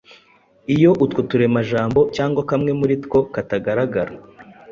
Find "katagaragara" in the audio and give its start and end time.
3.33-4.11